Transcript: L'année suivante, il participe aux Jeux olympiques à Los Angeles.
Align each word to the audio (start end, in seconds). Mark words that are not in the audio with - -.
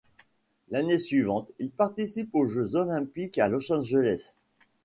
L'année 0.71 0.97
suivante, 0.97 1.47
il 1.59 1.69
participe 1.69 2.33
aux 2.33 2.47
Jeux 2.47 2.73
olympiques 2.75 3.37
à 3.37 3.47
Los 3.47 3.71
Angeles. 3.71 4.33